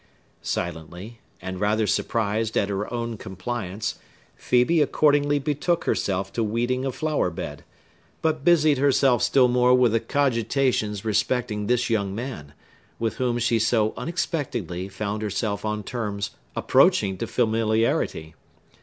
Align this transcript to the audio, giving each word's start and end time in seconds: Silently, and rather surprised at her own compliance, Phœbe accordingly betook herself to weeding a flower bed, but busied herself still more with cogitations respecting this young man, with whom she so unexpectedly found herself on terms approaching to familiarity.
Silently, 0.41 1.19
and 1.43 1.59
rather 1.59 1.85
surprised 1.85 2.57
at 2.57 2.69
her 2.69 2.91
own 2.91 3.17
compliance, 3.17 3.99
Phœbe 4.35 4.81
accordingly 4.81 5.37
betook 5.37 5.83
herself 5.83 6.33
to 6.33 6.43
weeding 6.43 6.83
a 6.87 6.91
flower 6.91 7.29
bed, 7.29 7.63
but 8.23 8.43
busied 8.43 8.79
herself 8.79 9.21
still 9.21 9.47
more 9.47 9.75
with 9.75 10.07
cogitations 10.07 11.05
respecting 11.05 11.67
this 11.67 11.87
young 11.91 12.15
man, 12.15 12.53
with 12.97 13.17
whom 13.17 13.37
she 13.37 13.59
so 13.59 13.93
unexpectedly 13.95 14.89
found 14.89 15.21
herself 15.21 15.63
on 15.63 15.83
terms 15.83 16.31
approaching 16.55 17.15
to 17.19 17.27
familiarity. 17.27 18.33